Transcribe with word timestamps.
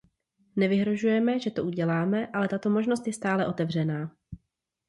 Nevyhrožujeme, 0.55 1.39
že 1.39 1.51
to 1.51 1.63
uděláme, 1.63 2.27
ale 2.27 2.47
tato 2.47 2.69
možnost 2.69 3.07
je 3.07 3.13
stále 3.13 3.47
otevřená. 3.47 4.11